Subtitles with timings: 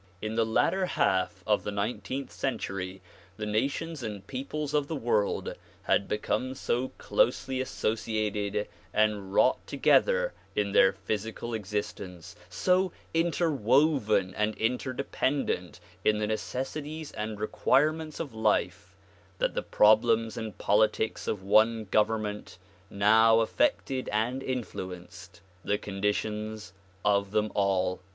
[0.29, 3.03] ''In the latter half of the nineteenth century
[3.37, 10.33] the nations and peoples of the world had become so closely associated and wrought together
[10.55, 18.33] in their physical existence, so interwoven and interdepend ent in the necessities and requirements of
[18.33, 18.95] life
[19.37, 22.57] that the problems and politics of one government
[22.89, 26.73] now affected and influenced the conditions
[27.05, 27.99] of them all.